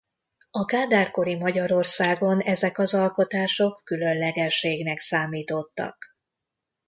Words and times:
A 0.51 0.65
Kádár-kori 0.65 1.35
Magyarországon 1.35 2.39
ezek 2.41 2.77
az 2.77 2.93
alkotások 2.93 3.81
különlegességnek 3.83 4.99
számítottak. 4.99 5.97